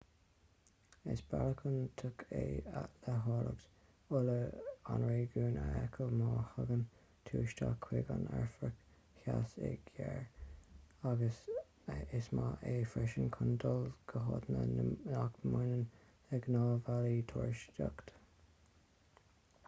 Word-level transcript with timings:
is 1.15 1.19
bealach 1.31 1.59
iontach 1.71 2.21
é 2.37 2.39
le 2.75 3.15
háilleacht 3.25 4.13
uile 4.19 4.37
an 4.93 5.03
réigiúin 5.09 5.59
a 5.63 5.65
fheiceáil 5.73 6.15
má 6.21 6.29
thagann 6.53 6.81
tú 7.29 7.43
isteach 7.49 7.75
chuig 7.87 8.09
an 8.15 8.25
afraic-theas 8.39 9.53
i 9.69 9.71
gcarr 9.91 10.25
agus 11.11 11.43
is 11.59 11.91
maith 11.93 12.17
é 12.17 12.19
sin 12.25 12.43
freisin 12.97 13.31
chun 13.39 13.53
dul 13.67 13.87
go 14.13 14.25
háiteanna 14.31 14.89
nach 14.89 15.41
mbaineann 15.51 15.87
le 16.33 16.43
gnáth-bhealaí 16.49 17.23
turasóireachta 17.33 18.21